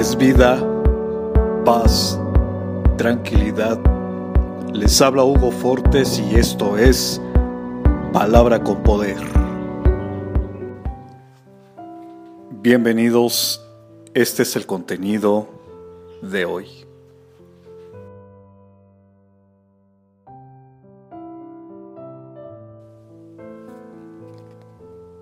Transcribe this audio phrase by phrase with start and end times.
[0.00, 0.58] es vida,
[1.66, 2.18] paz,
[2.96, 3.78] tranquilidad.
[4.72, 7.20] Les habla Hugo Fortes y esto es
[8.10, 9.18] Palabra con Poder.
[12.62, 13.62] Bienvenidos,
[14.14, 15.48] este es el contenido
[16.22, 16.66] de hoy.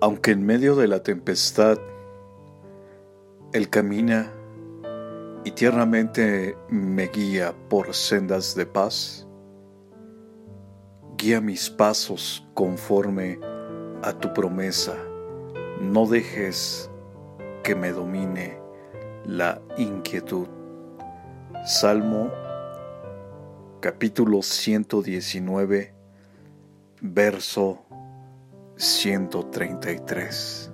[0.00, 1.78] Aunque en medio de la tempestad
[3.52, 4.32] Él camina
[5.44, 9.28] y tiernamente me guía por sendas de paz,
[11.18, 13.38] guía mis pasos conforme
[14.02, 14.96] a tu promesa,
[15.80, 16.90] no dejes
[17.62, 18.58] que me domine
[19.26, 20.48] la inquietud.
[21.66, 22.30] Salmo
[23.80, 25.94] capítulo 119,
[27.02, 27.84] verso
[28.76, 30.73] 133.